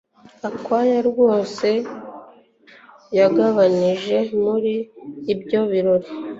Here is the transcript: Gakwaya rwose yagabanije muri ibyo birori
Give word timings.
Gakwaya 0.41 0.99
rwose 1.09 1.69
yagabanije 3.17 4.17
muri 4.43 4.73
ibyo 5.33 5.59
birori 5.71 6.09